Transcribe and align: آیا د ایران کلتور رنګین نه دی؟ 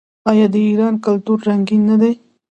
آیا 0.31 0.47
د 0.53 0.55
ایران 0.67 0.95
کلتور 1.05 1.37
رنګین 1.49 1.81
نه 1.89 1.95
دی؟ 2.01 2.13